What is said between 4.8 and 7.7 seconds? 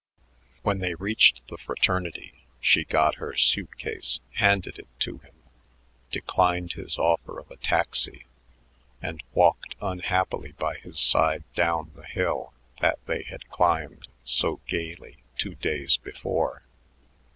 to him, declined his offer of a